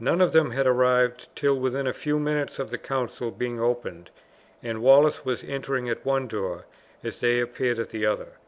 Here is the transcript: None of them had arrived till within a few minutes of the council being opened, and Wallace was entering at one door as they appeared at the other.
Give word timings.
None 0.00 0.22
of 0.22 0.32
them 0.32 0.52
had 0.52 0.66
arrived 0.66 1.28
till 1.36 1.60
within 1.60 1.86
a 1.86 1.92
few 1.92 2.18
minutes 2.18 2.58
of 2.58 2.70
the 2.70 2.78
council 2.78 3.30
being 3.30 3.60
opened, 3.60 4.08
and 4.62 4.80
Wallace 4.80 5.26
was 5.26 5.44
entering 5.44 5.90
at 5.90 6.06
one 6.06 6.26
door 6.26 6.64
as 7.04 7.20
they 7.20 7.38
appeared 7.38 7.78
at 7.78 7.90
the 7.90 8.06
other. 8.06 8.38